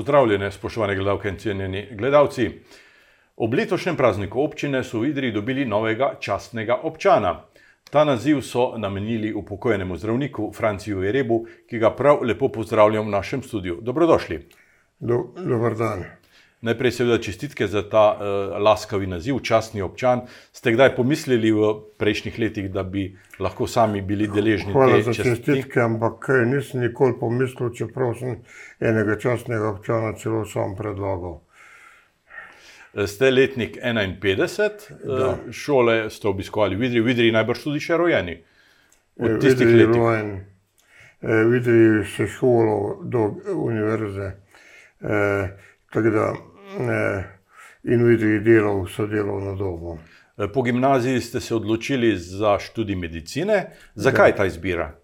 [0.00, 2.46] Pozdravljene, spoštovane gledalke in cenjeni gledalci.
[3.36, 7.34] Ob letošnjem prazniku občine so v Idriji dobili novega častnega občana.
[7.90, 13.42] Ta naziv so namenili upokojenemu zdravniku Franciju Jerebu, ki ga prav lepo pozdravljam v našem
[13.42, 13.76] studiu.
[13.82, 14.40] Dobrodošli.
[15.00, 16.04] Do, dobar dan.
[16.60, 18.20] Najprej seveda čestitke za ta uh,
[18.58, 20.20] laskavi naziv, častni občan.
[20.52, 23.06] Ste kdaj pomislili v prejšnjih letih, da bi
[23.38, 25.38] lahko sami bili deležni Hvala te za čestitke?
[25.54, 28.36] čestitke, ampak eh, nisem nikoli pomislil, čeprav sem
[28.80, 31.40] enega častnega občana celo sam predlagal.
[33.06, 34.68] Ste letnik 51,
[35.00, 35.30] Da.
[35.40, 38.32] eh, šole ste obiskovali v Idriji, v Idriji najbrž tudi še rojeni.
[38.32, 38.44] Eh,
[39.24, 39.96] Od tistih Vidri letih.
[39.96, 40.30] rojen,
[41.22, 44.32] eh, Vidri se šolo do univerze,
[45.00, 45.48] eh,
[45.88, 46.24] tako da
[46.88, 47.24] eh,
[47.84, 49.98] in Vidri delal so delovno dobo.
[50.40, 53.70] Eh, Po gimnaziji ste se odločili za študij medicine.
[53.94, 54.94] Zakaj ta izbira?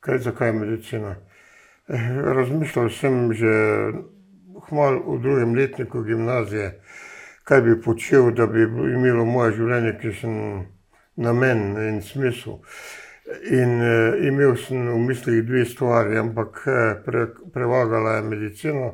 [0.00, 1.16] Kaj, zakaj medicina?
[1.88, 3.52] Eh, Razmišljal sem že
[4.68, 6.80] hmal v drugem letniku gimnazije,
[7.44, 8.62] kaj bi počel, da bi
[8.94, 10.34] imelo moje življenje, ki sem
[11.16, 12.60] namen in smisel.
[13.50, 16.62] In eh, imel sem v mislih dve stvari, ampak
[17.04, 18.92] pre, prevagala je medicina.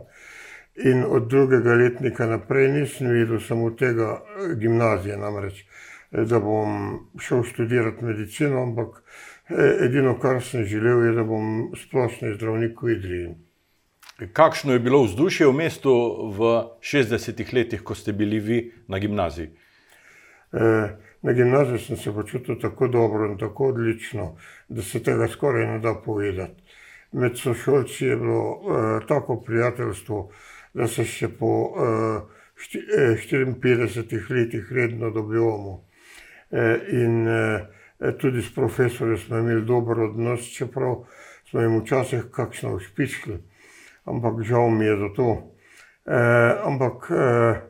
[0.77, 5.65] In od drugega letnika naprej nisem videl samo tega eh, gimnazije, namreč,
[6.13, 9.03] eh, da bom šel študirati medicino, ampak
[9.49, 13.35] eh, edino, kar sem želel, je, da bom splošni zdravnik v Idriji.
[14.33, 15.95] Kakšno je bilo vzdušje v mestu
[16.37, 19.51] v 60-ih letih, ko ste bili vi na gimnaziji?
[21.23, 24.37] Na gimnaziji sem se počutil tako dobro in tako odlično,
[24.69, 26.63] da se tega skoraj ne da povedati.
[27.13, 30.31] Med sošolci je bilo tako prijateljstvo,
[30.77, 32.21] da se še po eh,
[32.55, 35.81] šti, eh, 54 letih redno dobivamo.
[36.51, 41.07] Eh, in eh, tudi s profesorjem smo imeli dober odnos, čeprav
[41.51, 43.39] smo jim včasih kakšno ušpičili,
[44.05, 45.31] ampak žal mi je za to.
[46.07, 47.61] Eh, ampak eh,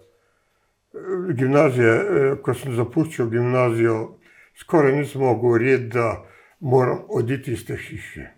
[1.33, 4.19] gimnazije, eh, ko sem zapuščal gimnazijo,
[4.61, 6.25] skoraj nisem mogel verjeti, da
[6.61, 8.36] moram oditi iz te hiše.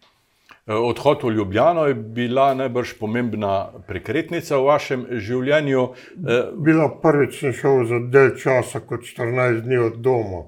[0.68, 5.84] Odhod v Ljubljano je bila najbrž pomembna prekretnica v vašem življenju.
[5.88, 10.42] Eh, Bila prvič sem šel za del časa, kot 14 dni od doma.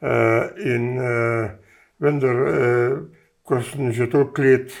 [0.00, 1.50] Eh, in eh,
[1.98, 2.36] vendar,
[3.42, 4.72] ko sem že toliko let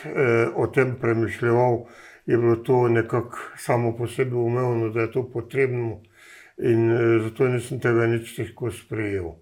[0.54, 1.84] o tem premišljal,
[2.26, 5.98] je bilo to nekako samo po sebi umevno, da je to potrebno,
[6.58, 6.88] in
[7.26, 9.34] zato nisem tega nič težko sprejel.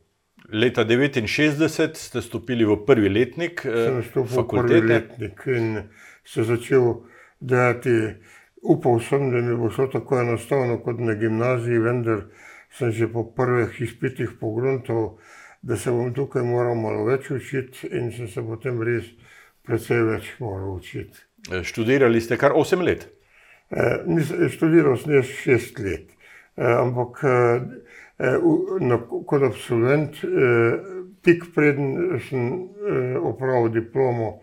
[0.49, 1.61] Leta 1969
[1.95, 4.87] ste stopili v prvi letnik eh, sem stopil v prvi fakultete.
[4.87, 5.67] letnik in
[6.25, 7.05] se začel
[7.41, 8.17] delati.
[8.61, 12.25] Upal sem, da mi bo šlo tako enostavno kot na gimnaziji, vendar
[12.71, 15.19] sem že po prvih izpitih pogruntal,
[15.63, 19.05] da se bom tukaj moral malo več učiti in sem se potem res
[19.63, 21.19] precej več moral učiti.
[21.53, 23.07] Eh, Študirali ste kar 8 let.
[23.71, 26.11] Eh, nis- Študiral sem jaz šest let,
[26.57, 27.61] eh, ampak na,
[29.27, 30.81] kot absolvent, eh,
[31.23, 34.41] tik preden sem eh, opravil diplomo,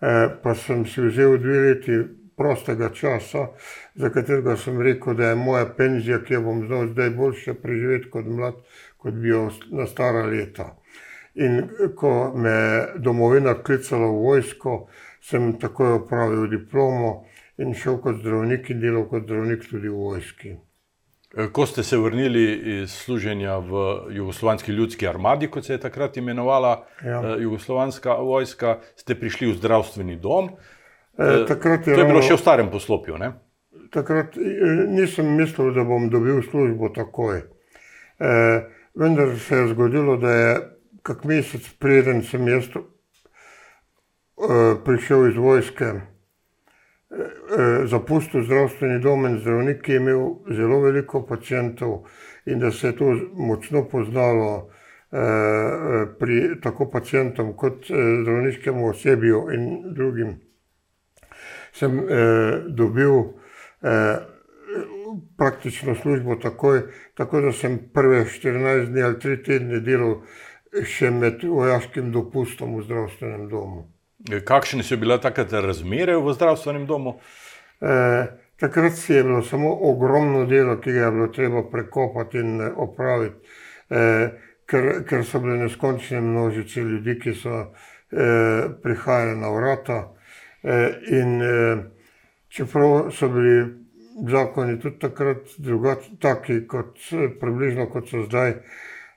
[0.00, 1.98] eh, pa sem si vzel dve leti
[2.36, 3.50] prostega časa,
[3.94, 8.10] za katerega sem rekel, da je moja penzija, ki jo bom znal zdaj boljše preživeti
[8.10, 8.62] kot mlad,
[8.96, 10.76] kot bi jo na stara leta.
[11.34, 14.78] In ko me je domovina klicala v vojsko,
[15.20, 17.12] sem takoj opravil diplomo
[17.58, 20.56] in šel kot zdravnik in delal kot zdravnik tudi v vojski.
[21.36, 22.44] Eh, Ko ste se vrnili
[22.82, 23.72] iz služenja v
[24.10, 27.10] Jugoslovanski ljudski armadi, kot se je takrat imenovala Ja.
[27.10, 27.36] ja.
[27.36, 30.50] Jugoslovanska vojska, ste prišli v zdravstveni dom.
[31.18, 33.18] E, takrat To je, je bilo še v starem poslopju.
[33.18, 33.32] Ne?
[33.90, 37.42] takrat eh, nisem mislil, da bom dobil službo takoj.
[38.18, 38.30] E,
[38.94, 40.54] vendar se je zgodilo, da je
[41.02, 42.80] kak mesec preden sem jaz e,
[44.84, 45.92] prišel iz vojske,
[47.90, 50.20] zapustil zdravstveni dom in zdravnik je imel
[50.56, 52.04] zelo veliko pacijentov
[52.46, 54.70] in da se je to močno poznalo
[55.12, 60.38] e, e, pri tako pacijentom kot e, zdravniškemu osebju in drugim.
[61.72, 63.12] Sem eh, dobil
[63.82, 64.16] eh,
[65.36, 66.82] praktično službo takoj,
[67.14, 70.20] tako da sem prve 14 dni ali 3 tedne delal
[70.86, 73.89] še med vojaškim dopustom v zdravstvenem domu.
[74.28, 77.20] Kakšne so bile takrat razmere v zdravstvenem domu?
[77.80, 78.26] Eh,
[78.60, 83.48] takrat je bilo samo ogromno dela, ki ga je bilo treba prekopati in eh, opraviti,
[83.90, 84.28] eh,
[84.66, 90.12] ker, ker so bile neskončne množice ljudi, ki so eh, prihajali na vrata.
[90.62, 91.76] Eh, in eh,
[92.48, 93.74] čeprav so bili
[94.28, 96.98] zakoni tudi takrat drugačni, taki kot
[97.40, 98.58] približno kot so zdaj,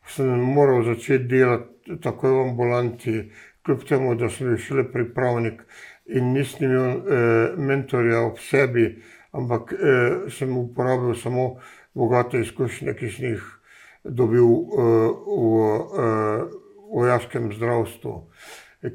[0.08, 3.32] sem moral začeti delati takoj v ambulanti,
[3.66, 5.62] kljub temu, da sem bil šele pripravnik,
[6.06, 8.90] in nisem imel eh, mentorja ob sebi,
[9.32, 11.56] ampak eh, sem uporabil samo
[11.94, 13.48] bogate izkušnje, ki sem jih
[14.04, 15.64] dobil eh, v
[16.04, 16.46] eh,
[16.94, 18.14] vojaškem zdravstvu,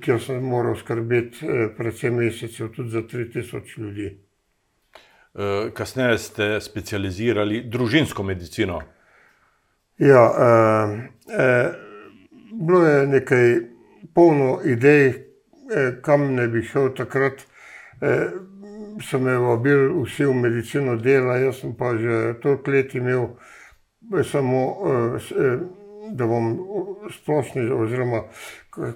[0.04, 4.16] kjer sem moral skrbeti eh, predvsem mesecev tudi za 3000 ljudi.
[5.38, 8.80] Eh, kasneje ste specializirali družinsko medicino.
[9.98, 11.72] Ja, eh, eh,
[12.52, 13.60] bilo je nekaj
[14.18, 17.46] polno idej, eh, kam ne bi šel takrat.
[18.00, 18.30] Eh,
[19.02, 23.28] so me vabili vsi v medicino dela, jaz sem pa že toliko let imel
[24.18, 24.62] eh, samo,
[26.10, 26.58] da bom
[27.12, 28.24] splošni, oziroma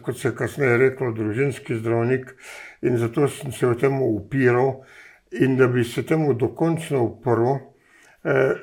[0.02, 2.34] kot se je kasneje reklo, družinski zdravnik
[2.82, 4.82] in zato sem se v tem upiral
[5.30, 7.60] in da bi se temu dokončno uprl,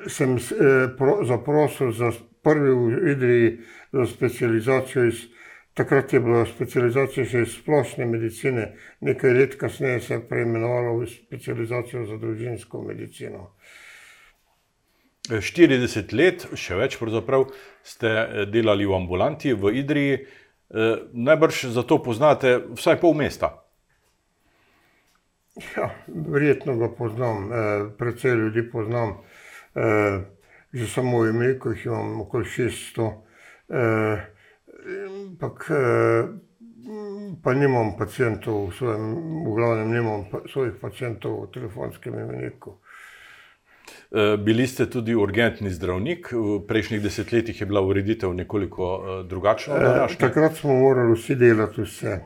[0.08, 0.36] sem
[0.98, 2.10] pro, zaprosil za
[2.42, 3.58] prvi v Idriji
[3.92, 5.28] za specializacijo iz
[5.74, 8.72] Takrat je bila specializacija še iz splošne medicine,
[9.06, 13.52] nekaj let kasneje se je preimenovalo v specializacijo za družinsko medicino.
[15.30, 17.46] 40 let, še več, pravzaprav
[17.86, 18.10] ste
[18.50, 23.52] delali v ambulanti v Idriji, eh, najbrž zato poznate vsaj pol mesta.
[25.76, 29.22] Ja, verjetno ga poznam, eh, predvsej ljudi poznam,
[29.76, 30.26] eh,
[30.72, 33.14] že samo v imeku jih imam okoli 600.
[34.86, 36.24] Ampak eh,
[37.42, 39.04] pa nimam pacijentov v svojem,
[39.44, 42.80] v glavnem nimam svojih pacijentov v telefonskem imeniku.
[44.10, 50.08] Eh, bili ste tudi urgentni zdravnik, v prejšnjih desetletjih je bila ureditev nekoliko eh, drugačna.
[50.18, 52.20] Takrat smo morali vsi delati vse.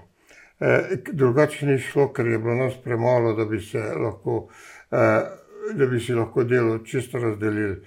[1.13, 4.49] Drugače ni šlo, ker je bilo nas premalo, da bi se lahko,
[4.91, 7.83] da bi si lahko delo čisto razdelili.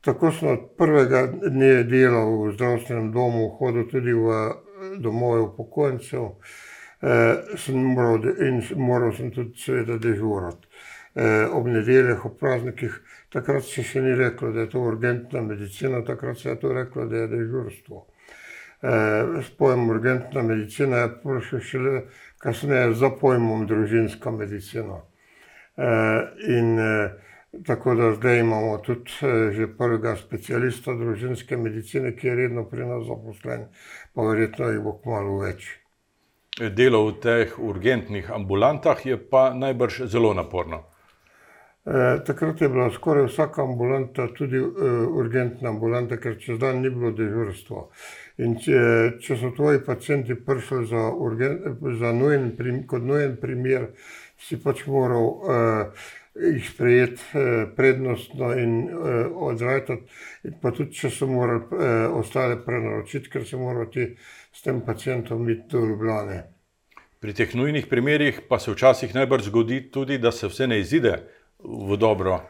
[0.00, 4.38] Tako sem od prvega dne delal v zdravstvenem domu, hodil tudi v
[4.98, 6.24] domove upokojencev
[7.02, 10.68] eh, moral, in moral sem tudi seveda dežurati.
[11.14, 12.96] Eh, ob nedeljah, ob praznikih,
[13.32, 17.04] takrat se še ni reklo, da je to urgentna medicina, takrat se je to reklo,
[17.06, 18.06] da je dežurstvo.
[18.82, 22.02] Eh, s pojmom urgentna medicina je prišel šele
[22.38, 25.02] kasneje za pojmom družinska medicina.
[25.76, 27.10] Eh, in eh,
[27.66, 32.86] Tako da zdaj imamo tudi eh, že prvega specialista družinske medicine, ki je redno pri
[32.86, 33.66] nas zaposlen,
[34.14, 35.66] pa verjetno jih bo kmalo več.
[36.76, 40.84] Delo v teh urgentnih ambulantah je pa najbrž zelo naporno.
[41.86, 44.90] E, takrat je bila skoraj vsaka ambulanta tudi e,
[45.22, 47.86] urgentna ambulanta, ker čez dan ni bilo dežurstvo.
[48.44, 48.80] In če,
[49.24, 51.66] če so tvoji pacijenti prišli za, urgent,
[51.98, 52.50] za nujen,
[52.86, 53.90] kot nujen primer,
[54.38, 55.30] si pač moral.
[55.56, 59.96] E, jih sprejeti eh, prednostno in eh, odrajati,
[60.62, 64.06] pa tudi, če so morali eh, ostale prenaročiti, ker se morajo ti
[64.52, 66.42] s tem pacijentom biti do Ljubljane.
[67.20, 71.18] Pri teh nujnih primerih pa se včasih najbrž zgodi tudi, da se vse ne izide
[71.58, 72.40] v dobro.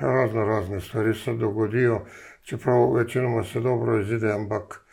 [0.00, 2.04] Razno razne stvari se dogodijo,
[2.42, 4.84] čeprav večinoma se dobro izide, ampak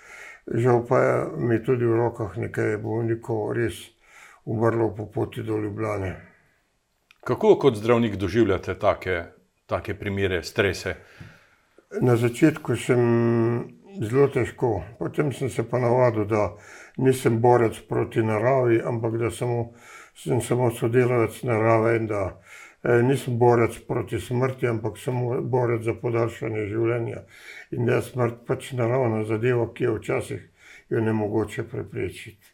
[0.47, 3.83] žal pa je mi tudi v rokah nekaj bolnikov res
[4.45, 6.30] umrlo po poti do Ljubljane.
[7.23, 9.23] Kako kot zdravnik doživljate take,
[9.65, 10.95] take primere, strese?
[12.01, 13.01] Na začetku sem
[14.01, 16.47] zelo težko, potem sem se pa navadil, da
[16.97, 19.73] nisem borec proti naravi, ampak da samo,
[20.17, 25.93] sem samo sodelavec narave in da eh, nisem borec proti smrti, ampak samo borec za
[25.93, 27.21] podaljšanje življenja.
[27.71, 30.47] In da je smrt pač naravna zadeva, ki je včasih
[30.91, 32.50] jo ne mogoče preprečiti.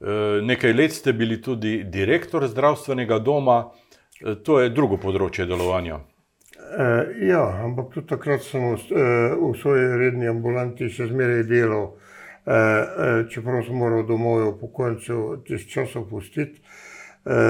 [0.00, 3.70] Eh, nekaj let ste bili tudi direktor zdravstvenega doma,
[4.20, 6.00] eh, to je drugo področje delovanja.
[6.70, 8.76] E, ja, ampak tudi takrat sem v,
[9.34, 11.88] v svoji redni ambulanti še zmeraj delal,
[12.46, 12.58] e,
[13.32, 16.62] čeprav sem moral domov upokojencev tiste čase opustiti.
[17.26, 17.40] E,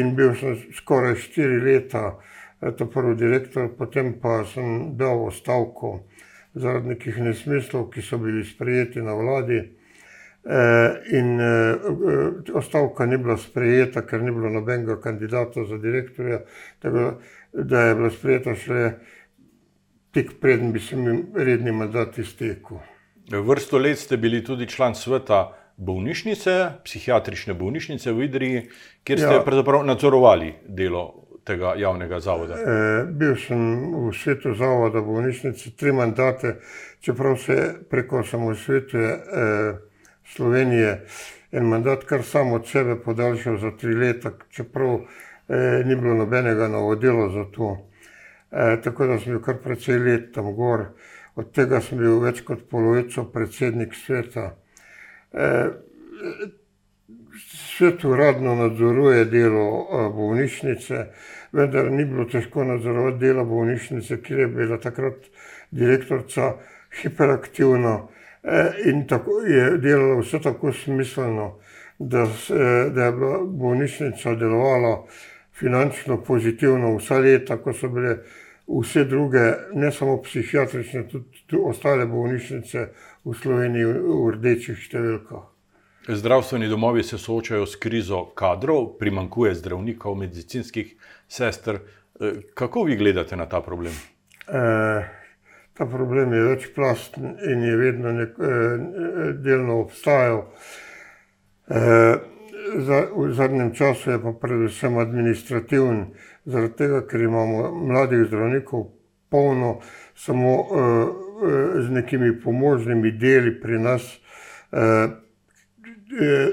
[0.00, 2.16] in bil sem skoraj štiri leta,
[2.78, 6.06] to prvi direktor, potem pa sem dal ostavko
[6.54, 9.60] zaradi nekih nesmislov, ki so bili sprejeti na vladi.
[10.44, 11.74] Eh, in eh,
[12.54, 16.40] ostavka ni bila sprejeta, ker ni bilo nobenega kandidata za direktorja,
[16.82, 17.12] tako
[17.52, 18.88] da je bila sprejeta šele
[20.12, 22.76] tik preden bi se mi redni mandat iztekel.
[23.30, 28.62] Vrsto let ste bili tudi član sveta bolnišnice, psihiatrične bolnišnice v Idriji,
[29.04, 29.44] kjer ste ja.
[29.44, 31.06] pravzaprav nadzorovali delo
[31.44, 32.58] tega javnega zavoda.
[32.58, 33.62] E, bil sem
[33.94, 36.58] v svetu zavoda bolnišnice tri mandate,
[37.00, 37.56] čeprav se
[37.90, 39.48] preko samosvetuje e,
[40.32, 41.00] Slovenije
[41.52, 46.68] en mandat kar samo od sebe podaljšal za tri leta, čeprav eh, ni bilo nobenega
[46.68, 47.88] navodila za to.
[48.52, 50.86] Eh, tako da sem bil kar precej let tam gor,
[51.34, 54.54] od tega sem bil več kot polovico predsednik sveta.
[55.32, 55.68] Eh,
[57.76, 59.66] svet uradno nadzoruje delo
[60.16, 61.04] bolnišnice,
[61.52, 65.28] vendar ni bilo težko nadzorovati delo bolnišnice, kjer je bila takrat
[65.70, 66.54] direktorica
[67.02, 67.96] hiperaktivna
[68.84, 71.58] in tako je delala vse tako smiselno,
[71.98, 72.26] da,
[72.90, 75.04] da je bila bolnišnica delovala
[75.58, 78.16] finančno pozitivno vsa leta, ko so bile
[78.66, 82.86] vse druge, ne samo psihiatrične, tudi, tudi ostale bolnišnice
[83.24, 85.48] v Sloveniji v rdečih številkah.
[86.08, 90.96] Zdravstveni domovi se soočajo s krizo kadrov, primankuje zdravnikov, medicinskih
[91.30, 91.78] sester.
[92.18, 93.94] E, kako vi gledate na ta problem?
[94.48, 94.62] E,
[95.74, 100.44] ta problem je večplasten in je vedno nek, e, delno obstajal.
[101.68, 102.14] E,
[102.78, 106.06] za, v zadnjem času je pa predvsem administrativen,
[106.44, 108.90] zaradi tega, ker imamo mladih zdravnikov
[109.30, 109.80] polno
[110.14, 110.62] samo e,
[111.82, 114.22] z nekimi pomožnimi deli pri nas.
[114.72, 116.48] Eh,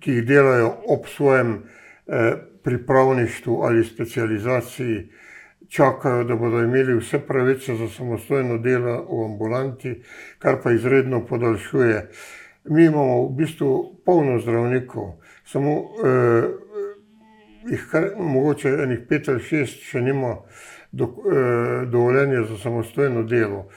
[0.00, 1.62] ki jih delajo ob svojem
[2.06, 5.08] eh, pripravništvu ali specializaciji,
[5.68, 10.02] čakajo, da bodo imeli vse pravice za samostojno delo v ambulanti,
[10.38, 12.08] kar pa izredno podaljšuje.
[12.64, 15.12] Mi imamo v bistvu polno zdravnikov,
[15.44, 15.72] samo
[16.04, 16.48] eh,
[17.70, 20.36] jih kar, mogoče enih pet ali šest še nima
[20.92, 23.68] do, eh, dovoljenja za samostojno delo.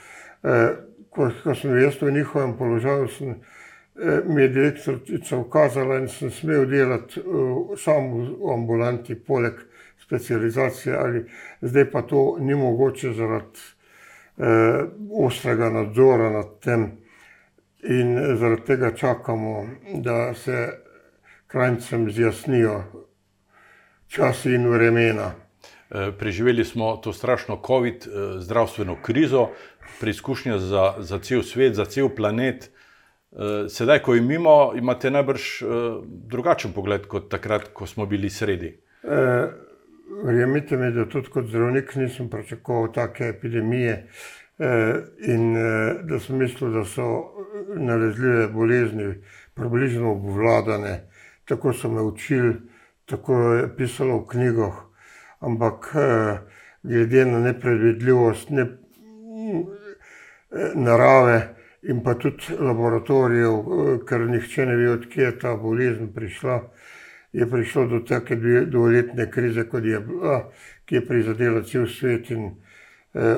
[0.43, 0.69] Eh,
[1.09, 3.35] ko, ko sem jaz v njihovem položaju, sem
[4.01, 9.53] Eh, mi je direktorica ukazala in sem smel delati uh, sam v ambulanti, poleg
[10.09, 11.25] specializacije, ali
[11.61, 13.61] zdaj pa to ni mogoče zaradi
[14.37, 14.45] uh,
[15.25, 16.89] ostrega nadzora nad tem,
[17.83, 20.67] in zaradi tega čakamo, da se
[21.47, 22.83] krajcem zjasnijo
[24.07, 25.31] časi in vremena.
[26.19, 29.47] Preživeli smo to strašno COVID, zdravstveno krizo,
[29.99, 32.69] preizkušnja za, za cel svet, za cel planet.
[33.31, 35.41] Eh, sedaj, ko je mimo, imate najbrž
[36.05, 38.77] drugačen pogled kot takrat, ko smo bili sredi.
[40.25, 44.07] Verjemite mi, da tudi kot zdravnik nisem pričakoval take epidemije
[44.57, 44.65] uh,
[45.27, 47.07] in uh, da sem mislil, da so
[47.75, 49.13] nalezljive bolezni
[49.53, 50.99] približno obvladane.
[51.45, 52.55] Tako so me učili,
[53.05, 54.75] tako je pisalo v knjigah,
[55.39, 55.93] ampak
[56.83, 58.65] glede na nepredvidljivost ne,
[60.75, 66.61] narave in pa tudi laboratorijev, eh, ker nihče ne ve, odkje je ta bolezen prišla.
[67.33, 70.51] Je prišlo do take dvoletne krize, je bila,
[70.85, 72.31] ki je prizadela cel svet.
[72.31, 72.55] In,
[73.13, 73.35] eh,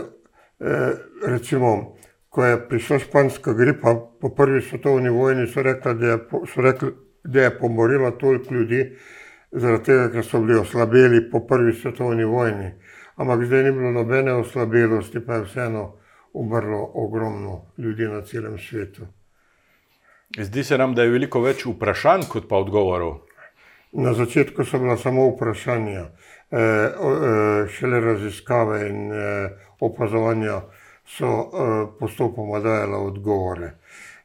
[0.59, 0.91] eh,
[1.25, 1.97] recimo,
[2.29, 6.17] ko je prišla španska gripa po prvi svetovni vojni, so rekli, da je,
[6.47, 6.91] so rekli,
[7.23, 8.97] da je pomorila toliko ljudi,
[9.51, 12.71] zaradi tega, ker so bili oslabeli po prvi svetovni vojni.
[13.15, 15.97] Ampak zdaj ni bilo nobene oslabelosti, pa je vseeno
[16.33, 19.07] umrlo ogromno ljudi na celem svetu.
[20.39, 23.17] Zdi se nam, da je veliko več vprašanj kot pa odgovorov.
[23.91, 30.61] Na začetku so bila samo vprašanja, e, e, šele raziskave in e, opazovanja
[31.05, 31.51] so
[31.99, 33.71] postopoma dajale odgovore.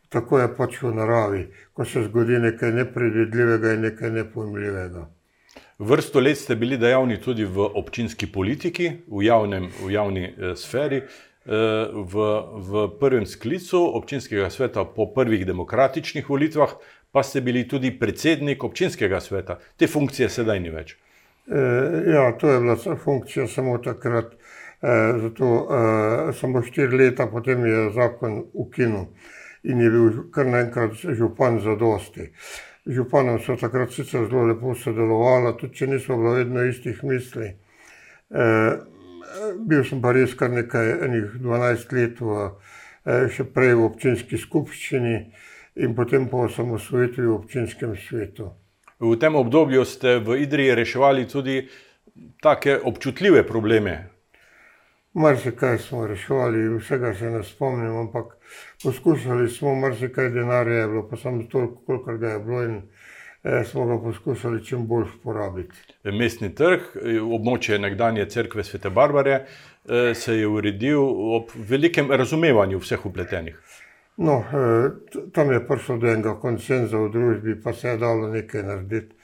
[0.09, 1.41] Tako je pač v naravi,
[1.73, 5.07] ko se zgodi nekaj nepredvidljivega in nekaj nepojmljivega.
[5.79, 11.03] Vrsto let ste bili dejavni tudi v občinski politiki, v, javnem, v javni sferi
[11.47, 12.15] v,
[12.59, 12.71] v
[13.01, 16.75] prvem sklicu občinskega sveta po prvih demokratičnih volitvah,
[17.13, 19.59] pa ste bili tudi predsednik občinskega sveta.
[19.77, 20.97] Te funkcije sedaj ni več.
[21.47, 21.61] E,
[22.13, 24.35] ja, to je bila funkcija samo takrat,
[24.83, 29.07] e, zato e, samo štiri leta potem je zakon ukinil
[29.67, 32.31] in je bil kar naenkrat župan za dosti.
[32.87, 37.49] Županom so takrat sicer zelo lepo sodelovali, tudi če niso bilo vedno istih misli.
[38.31, 38.45] E,
[39.67, 42.51] bil sem pa res kar nekaj, enih 12 let, v,
[43.07, 45.17] eh, še prej v občinski skupščini
[45.77, 48.51] in potem po osamosvojitvi v občinskem svetu.
[49.01, 51.69] V tem obdobju ste v Idriji reševali tudi
[52.43, 54.09] take občutljive probleme.
[55.17, 58.37] Marsikaj smo reševali, vsega se ne spomnim, ampak
[58.83, 62.65] poskušali smo, marsikaj denarja je bilo, pa samo toliko, koliko ga je bilo.
[62.65, 62.83] In,
[63.47, 65.77] Eh, smo ga poskušali čim bolj uporabiti.
[66.05, 66.81] Mestni trg,
[67.23, 70.99] območje nekdanje crkve Svete Barbare, eh, se je uredil
[71.37, 73.61] ob velikem razumevanju vseh upletenih.
[74.17, 74.45] No,
[75.33, 79.15] tam je prišlo do enega konsenza v družbi, pa se je dalo nekaj narediti.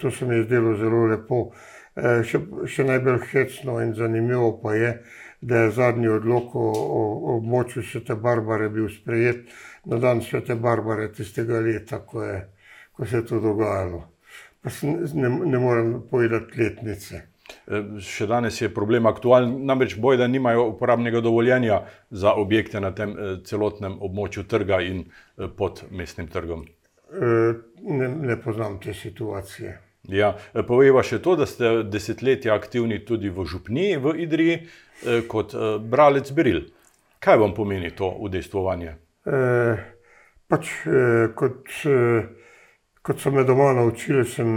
[0.00, 1.40] To se mi je zdelo zelo lepo.
[1.96, 4.90] Še, še najbolj hecno in zanimivo pa je,
[5.40, 7.02] da je zadnji odlog o, o
[7.36, 9.48] območju Svete Barbare bil sprejet
[9.88, 12.36] na dan Svete Barbare tistega leta, ko je
[12.96, 14.08] ko se je to dogajalo.
[14.62, 14.70] Pa
[15.14, 17.22] ne, ne morem povedati letnice.
[17.66, 21.80] E, še danes je problem aktualen, namreč boj, da nimajo uporabnega dovoljenja
[22.10, 26.66] za objekte na tem e, celotnem območju trga in e, pod mestnim trgom.
[27.16, 29.76] ne, ne poznam te situacije.
[30.10, 30.32] Ja,
[30.66, 34.56] povejva še to, da ste desetletja aktivni tudi v Župniji v Idriji
[35.30, 36.60] kot bralec Beril.
[37.18, 38.92] Kaj vam pomeni to udejstvovanje?
[39.26, 39.38] E,
[40.46, 41.98] pač, e, kot, e,
[43.02, 44.50] kot so me doma naučili, sem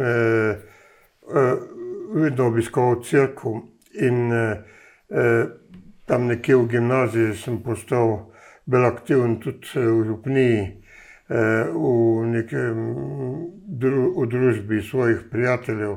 [0.00, 0.12] e,
[1.28, 1.44] e,
[2.16, 3.62] vedno obiskoval crkvu
[4.00, 4.64] in e,
[6.06, 8.32] tam nekje v gimnaziji sem postal
[8.66, 10.60] bolj aktiven tudi v župniji,
[11.28, 11.42] e,
[11.74, 12.76] v nekem
[13.66, 15.96] dru, družbi svojih prijateljev.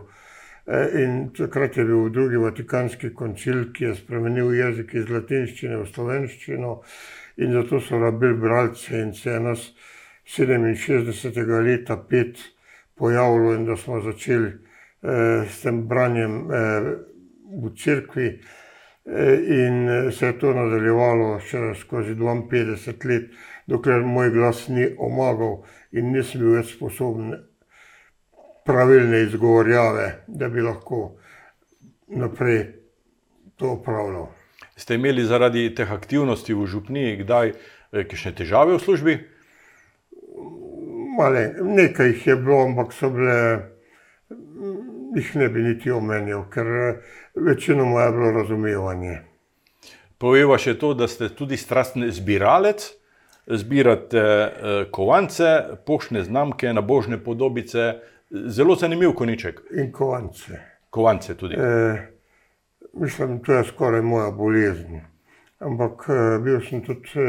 [0.68, 5.88] E, in takrat je bil drugi vatikanski koncil, ki je spremenil jezik iz latinščine v
[5.90, 6.76] slovenščino,
[7.40, 9.70] in zato so rabili bralce, in se je nas
[10.26, 11.64] 67.
[11.66, 12.38] leta pet
[12.96, 14.69] pojavilo, in da smo začeli eh,
[15.02, 16.90] s tem branjem eh,
[17.62, 18.32] v cerkvi.
[19.10, 23.32] In se je to nadaljevalo še skozi 52 let,
[23.66, 25.64] dokler moj glas ni omagal
[25.98, 27.32] in nisem bil več sposoben
[28.70, 31.16] pravilne izgovorjave, da bi lahko
[32.08, 32.68] naprej
[33.58, 34.30] to upravljal.
[34.76, 37.54] Ste imeli zaradi teh aktivnosti v župniji kdaj
[37.92, 39.18] kakšne težave v službi?
[41.18, 43.40] Male, nekaj jih je bilo, ampak so bile,
[45.16, 46.68] jih ne bi niti omenil, ker
[47.36, 49.18] večinoma je bilo razumevanje.
[50.20, 52.84] Povejva še to, da ste tudi strastni zbiralec,
[53.48, 54.24] zbirate
[54.92, 55.52] kovance,
[55.88, 57.94] poštne znamke, nabožne podobice,
[58.30, 59.62] zelo zanimiv koniček.
[59.72, 60.60] In kovance.
[60.90, 61.56] Kovance tudi.
[61.56, 61.96] E,
[62.94, 65.02] mislim, to je skoraj moja bolezen.
[65.60, 66.06] Ampak
[66.44, 67.26] bil sem tudi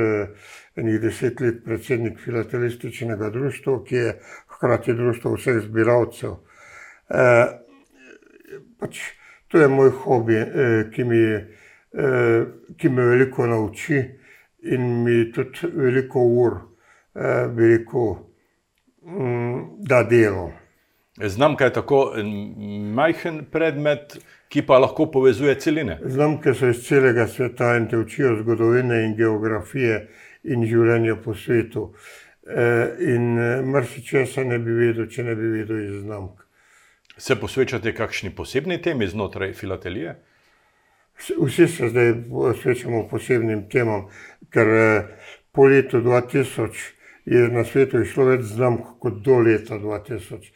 [0.78, 4.12] enih deset let predsednik filatelističnega društva, ki je
[4.54, 6.36] hkrati društvo vseh zbiralcev.
[7.10, 7.24] E,
[8.80, 9.00] pač
[9.50, 10.38] to je moj hobi,
[10.94, 11.20] ki mi,
[12.78, 13.98] ki me veliko nauči
[14.62, 16.58] in mi tudi veliko ur,
[17.54, 18.14] bi rekel,
[19.88, 20.50] da delo.
[21.20, 22.12] Znamka je tako
[22.94, 24.18] majhen predmet,
[24.48, 25.98] ki pa lahko povezuje celine.
[26.04, 30.06] Znamke so iz celega sveta in te učijo zgodovine in geografije
[30.44, 31.90] in življenja po svetu.
[33.06, 33.34] In
[33.70, 36.46] marsičesa ne bi vedel, če ne bi vedel iz znamk.
[37.20, 40.14] Se posvečate kakšni posebni temi znotraj filatelije?
[41.42, 44.06] Vsi se zdaj posvečamo posebnim temam,
[44.48, 44.70] ker
[45.52, 46.80] po letu 2000
[47.24, 50.48] je na svetu izšlo več znamk kot do leta 2000.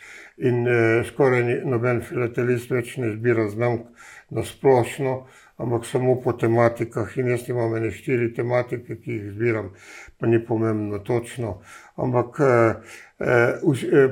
[0.48, 0.64] In
[1.10, 5.18] skoraj noben filatelist več ne zbira znamk na splošno,
[5.60, 7.12] ampak samo po tematikah.
[7.20, 9.74] In jaz imam ene štiri tematike, ki jih zbiram,
[10.16, 11.58] pa ni pomembno točno.
[12.00, 12.40] Ampak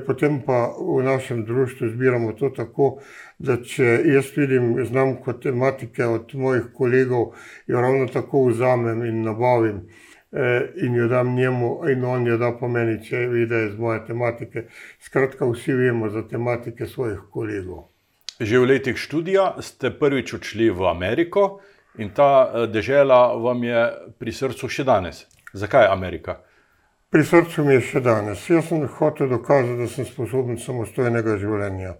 [0.05, 2.99] potem pa v našem društvu zbiramo to tako,
[3.39, 7.33] da če jaz vidim znamko tematike od mojih kolegov,
[7.67, 9.85] jo ravno tako vzamem in nabavim.
[10.81, 13.75] In jo dam njemu in on jo da po meni, če vidi, da je iz
[13.77, 14.63] moje tematike.
[14.99, 17.83] Skratka, vsi vemo za tematike svojih kolegov.
[18.39, 21.61] Že v letih študija ste prvič odšli v Ameriko
[22.01, 23.83] in ta dežela vam je
[24.17, 25.27] pri srcu še danes.
[25.53, 26.39] Zakaj Amerika?
[27.13, 28.41] Pri srcu mi je še danes.
[28.49, 31.91] Jaz sem hotel dokazati, da sem sposoben samostojnega življenja.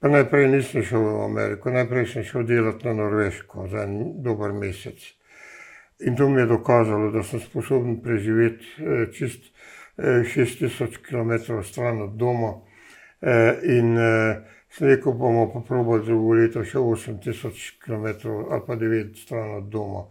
[0.00, 4.56] Pa najprej nisem šel v Ameriko, najprej sem šel delat na Norveško za en dober
[4.56, 5.04] mesec.
[6.08, 9.52] In to mi je dokazalo, da sem sposoben preživeti čisto
[10.32, 12.54] šest tisoč kilometrov stran od doma.
[13.76, 13.92] In
[14.72, 19.58] sem rekel, bomo pa probali drugo leto še osem tisoč kilometrov ali pa devet stran
[19.60, 20.06] od doma.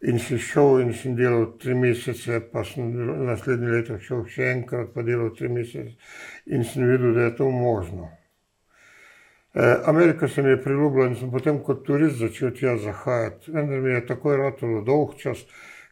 [0.00, 2.92] In sem šel in sem delal tri mesece, pa sem
[3.26, 5.96] naslednje leto šel še enkrat pa delal tri mesece
[6.46, 8.06] in sem videl, da je to možno.
[9.90, 13.90] Amerika se mi je priljubila in sem potem kot turist začel tja zahajati, vendar mi
[13.90, 15.42] je takoj ratalo dolgčas,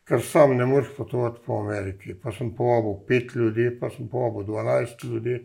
[0.07, 2.15] ker sam ne moreš potovati po Ameriki.
[2.15, 5.41] Pa sem povabil pet ljudi, pa sem povabil dvanajst ljudi,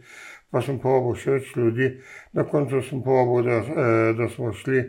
[0.51, 1.89] pa sem povabil še več ljudi.
[2.37, 3.81] Na koncu sem povabil, da,
[4.21, 4.83] da smo šli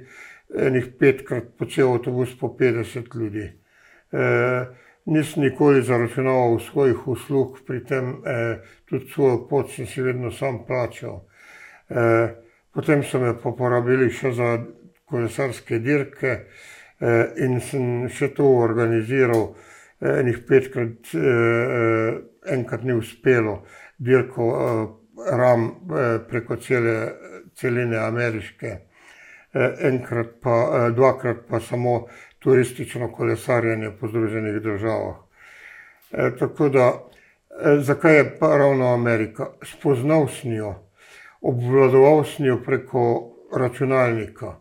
[0.67, 3.49] ene petkrat po cel avtobus po petdeset ljudi.
[5.05, 8.13] Nisem nikoli zaračunaval svojih uslug pri tem,
[8.87, 11.25] tudi svojo pot sem si vedno sam plačal.
[12.73, 14.53] Potem so me pa povabili še za
[15.11, 16.37] kolesarske dirke
[17.43, 19.55] in sem še to organiziral
[20.01, 21.13] ene petkrat,
[22.47, 23.63] enkrat ni uspelo,
[23.99, 24.49] dirko
[25.23, 25.69] Ram
[26.29, 26.95] preko cele
[27.55, 28.71] celine ameriške.
[29.85, 32.07] Enkrat pa, dvakrat pa samo
[32.43, 35.17] turistično kolesarjenje po Združenih državah.
[36.39, 36.93] Tako da,
[37.79, 39.47] zakaj je pa ravno Amerika?
[39.63, 40.75] Spoznal sem jo,
[41.41, 44.57] obvladoval sem jo preko računalnika.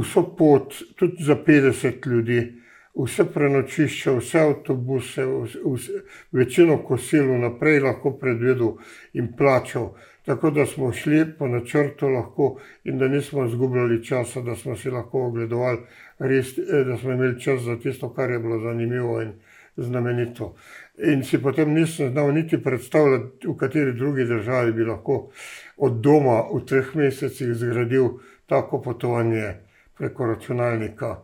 [0.00, 2.62] Vso pot, tudi za petdeset ljudi,
[2.94, 5.24] vse prenočišče, vse avtobuse,
[5.64, 6.02] vse,
[6.32, 8.76] večino kosil naprej lahko predvidel
[9.12, 9.94] in plačal.
[10.24, 14.90] Tako da smo šli po načrtu lahko in da nismo izgubljali časa, da smo si
[14.90, 15.78] lahko ogledovali,
[16.22, 19.32] res, eh, da smo imeli čas za tisto, kar je bilo zanimivo in
[19.76, 20.54] znamenito.
[20.98, 25.30] In si potem nisem znal niti predstavljati, v kateri drugi državi bi lahko
[25.76, 28.08] od doma v treh mesecih zgradil
[28.46, 29.54] tako potovanje
[29.98, 31.16] preko računalnika.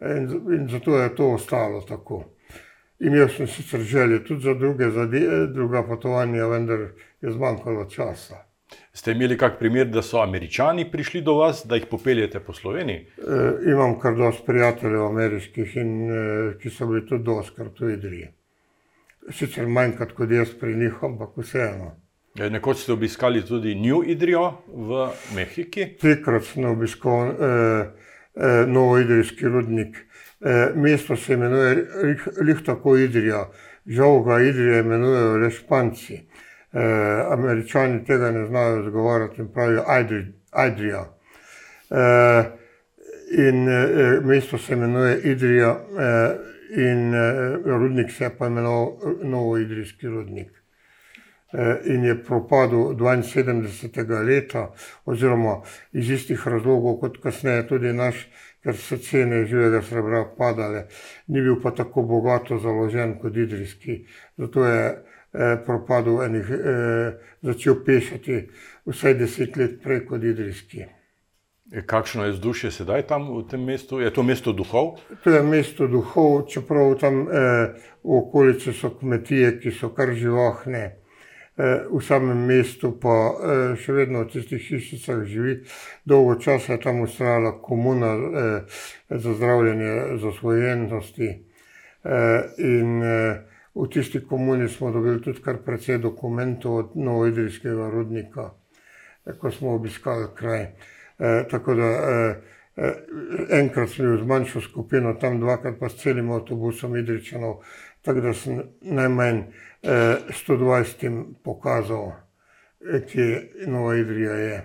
[0.00, 2.24] In, in zato je to ostalo tako.
[2.98, 5.06] Imel sem sicer želje tudi za druge, za
[5.54, 6.80] druga potovanja, vendar
[7.20, 8.51] je zmanjkalo časa.
[8.92, 12.96] Ste imeli kak primer, da so američani prišli do vas, da jih popeljete po Sloveniji?
[12.98, 16.18] E, imam kar dosti prijateljev ameriških, in, e,
[16.60, 18.28] ki so bili tudi doskrat v Idriji.
[19.30, 21.94] Sicer manjkrat kot jaz pri njih, ampak vseeno.
[22.38, 25.88] E, nekoč ste obiskali tudi New Idrijo v Mehiki.
[26.00, 27.50] Trikrat sem obiskal e,
[28.36, 29.96] e, Novoidrijski rudnik.
[29.96, 31.86] E, mesto se imenuje
[32.44, 33.46] Lih tako Idrija,
[33.86, 36.14] žal ga Idrija imenujejo le Španci.
[36.14, 36.51] E,
[37.30, 39.84] američani tega ne znajo izgovarjati in pravijo
[40.68, 41.04] Idrija.
[41.90, 42.44] E,
[43.48, 46.36] in e, mesto se imenuje Idrija e,
[46.76, 50.50] in e, rudnik se pa imenoval Novoidrijski rudnik.
[51.52, 54.26] E, in je propadel 72.
[54.26, 54.72] leta,
[55.04, 55.60] oziroma
[55.92, 58.28] iz istih razlogov, kot kasneje tudi naš
[58.62, 60.86] ker so cene živega srebra padale,
[61.28, 64.04] ni bil pa tako bogato založen kot idrijski.
[64.38, 64.84] Zato je
[65.34, 68.48] eh, propadel enih, eh, začel pešati
[68.86, 70.84] vsaj deset let prej kot idrijski.
[71.72, 74.00] E, kakšno je vzdušje sedaj tam v tem mestu?
[74.00, 74.98] Je to mesto duhov?
[75.24, 81.02] To je mesto duhov, čeprav tam eh, v okolici so kmetije, ki so kar živahne.
[81.58, 85.58] Eh, v samem mestu pa eh, še vedno v tistih hišicah živi.
[86.08, 91.30] Dolgo časa je tam ustrajala komuna eh, za zdravljenje zasvojenosti.
[92.58, 93.02] In
[93.74, 98.50] v tisti komuni smo dobili tudi kar precej dokumentov od novoidrijskega rudnika,
[99.38, 100.66] ko smo obiskali kraj.
[101.50, 101.88] Tako da
[103.50, 107.60] enkrat smo bili z manjšo skupino, tam dvakrat pa s celim avtobusom idričanov,
[108.02, 109.42] tako da sem najmanj
[109.82, 112.12] 120 pokazal,
[113.08, 114.64] kje Nova Idrija je.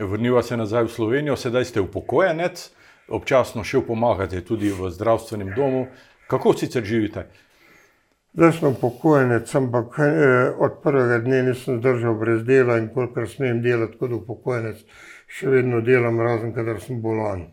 [0.00, 2.70] Vrniva se nazaj v Slovenijo, sedaj ste upokojenec,
[3.08, 5.86] občasno še pomagate tudi v zdravstvenem domu.
[6.30, 7.26] Kako sicer živite?
[8.34, 13.58] Zdaj sem upokojenec, ampak eh, od prvega dne nisem zdržal brez dela in kolikor smem
[13.62, 14.84] delati kot upokojenec,
[15.26, 17.48] še vedno delam, razen kadar sem bolan.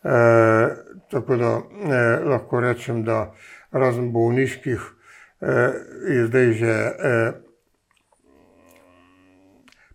[0.00, 0.72] Eh,
[1.12, 3.34] tako da eh, lahko rečem, da
[3.76, 5.78] razen bolniških eh,
[6.16, 6.72] je zdaj že
[7.12, 7.32] eh,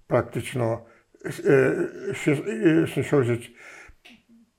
[0.07, 0.85] praktično,
[2.13, 3.41] šest, eh, sem šel že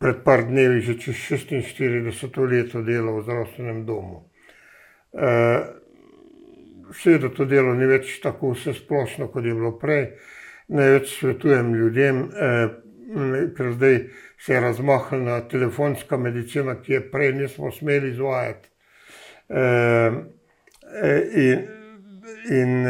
[0.03, 4.26] pred par dnevi, že čez 46 let delal v zdravstvenem domu.
[6.93, 10.11] Seveda to delo ni več tako vse splošno, kot je bilo prej.
[10.69, 12.69] Največ svetujem ljudem, eh,
[13.57, 13.99] ker zdaj
[14.39, 18.69] se je razmahnila telefonska medicina, ki je prej nismo smeli izvajati.
[19.49, 20.25] Eh,
[21.03, 21.67] Eh, in,
[22.51, 22.87] in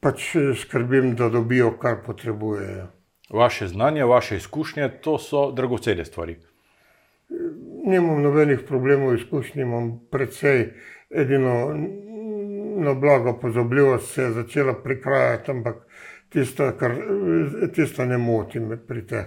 [0.00, 2.86] pač skrbim, da dobijo, kar potrebujejo.
[3.30, 6.36] Vaše znanje, vaše izkušnje, to so dragocene stvari.
[7.84, 10.72] Nimam nobenih problemov, izkušnje imam precej,
[11.10, 11.74] edino
[12.76, 15.76] na blago pozabljivost se je začela prikrajati, ampak
[16.28, 16.92] tista, kar,
[17.74, 19.26] tista ne moti me pri teh.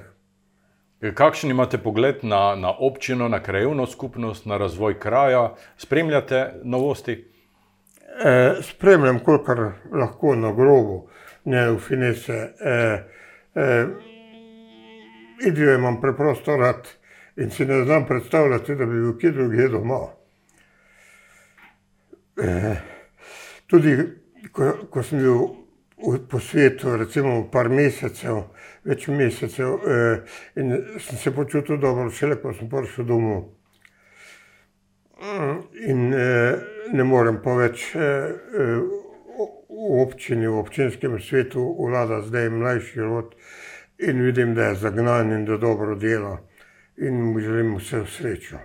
[1.13, 7.31] Kakšen imate pogled na, na občino, na krajovno skupnost, na razvoj kraja, spremljate novosti?
[8.25, 11.07] E, spremljam, kolikor lahko na grobu,
[11.45, 12.33] ne v finese.
[12.33, 12.73] E,
[13.55, 13.85] e,
[15.47, 16.87] Idijo imam preprosto rad
[17.35, 19.99] in si ne znam predstavljati, da bi bil kje drugje doma.
[22.43, 22.75] E,
[23.67, 23.97] tudi
[24.51, 25.39] ko, ko sem bil
[25.97, 28.41] v, po svetu, recimo par mesecev,
[28.87, 29.99] več mesecev, e,
[30.59, 33.43] in sem se počutil dobro, šele ko sem prišel domov.
[35.87, 36.25] In e,
[36.93, 38.09] ne morem pa več e,
[39.35, 43.31] v občini, v občinskem svetu vlada zdaj mlajši rod
[43.99, 46.37] in vidim, da je zagnan in da dobro dela
[46.97, 48.57] in mu želim vse srečo.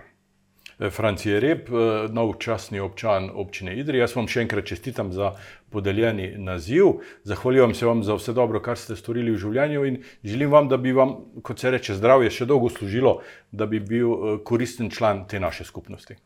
[0.89, 1.67] Franci je rep,
[2.09, 3.99] nov časni občan občine Idri.
[4.01, 5.35] Jaz vam še enkrat čestitam za
[5.69, 7.03] podeljeni naziv.
[7.23, 10.79] Zahvaljujem se vam za vse dobro, kar ste storili v življenju in želim vam, da
[10.81, 11.13] bi vam,
[11.45, 13.19] kot se reče, zdravje še dolgo služilo,
[13.51, 16.17] da bi bil koristen član te naše skupnosti.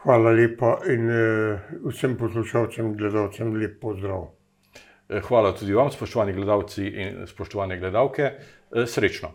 [0.00, 1.10] Hvala lepa in
[1.90, 4.30] vsem poslušalcem, gledalcem, lep pozdrav.
[5.28, 8.32] Hvala tudi vam, spoštovani gledalci in spoštovane gledalke.
[8.86, 9.34] Srečno.